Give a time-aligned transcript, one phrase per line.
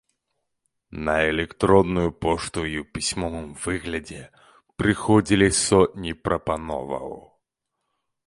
[1.07, 4.23] На электронную пошту і ў пісьмовым выглядзе
[4.83, 7.07] прыходзілі сотні прапановаў.